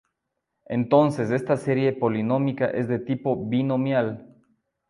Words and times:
Entonces 0.65 1.29
esta 1.29 1.57
serie 1.57 1.93
polinómica 1.93 2.65
es 2.65 2.87
de 2.87 2.97
tipo 2.97 3.35
binomial. 3.45 4.35